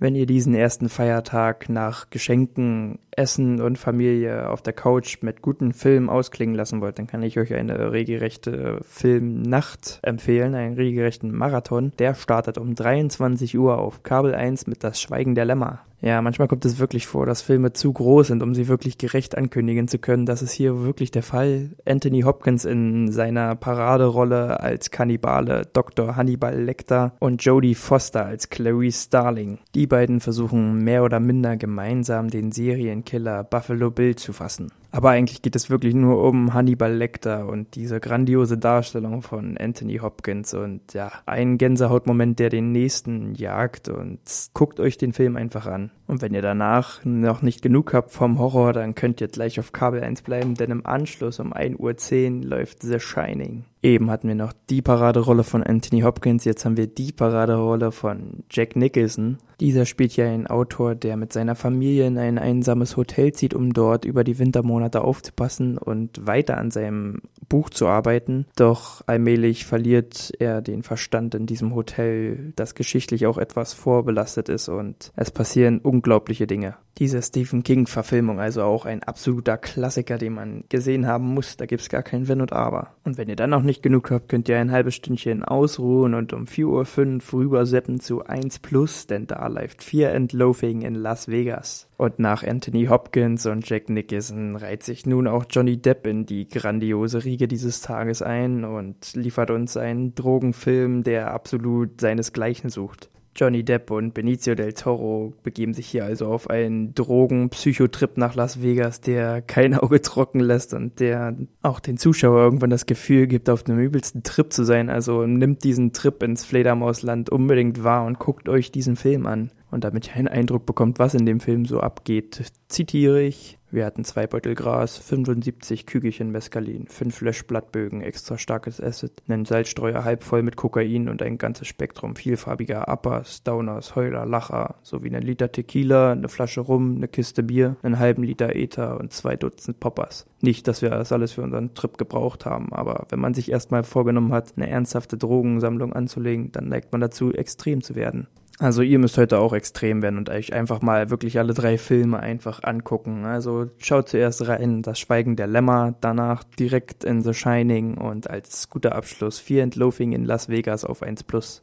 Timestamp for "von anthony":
39.20-39.98, 55.44-56.00